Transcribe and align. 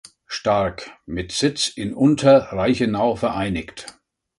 Starck" 0.25 0.89
mit 1.05 1.31
Sitz 1.31 1.67
in 1.69 1.93
Unter 1.93 2.51
Reichenau 2.53 3.15
vereinigt. 3.15 3.85